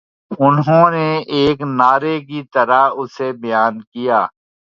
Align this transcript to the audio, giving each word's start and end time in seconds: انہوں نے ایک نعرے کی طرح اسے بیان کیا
انہوں 0.39 0.89
نے 0.91 1.07
ایک 1.35 1.61
نعرے 1.77 2.19
کی 2.21 2.41
طرح 2.53 2.89
اسے 2.95 3.31
بیان 3.41 3.81
کیا 3.83 4.19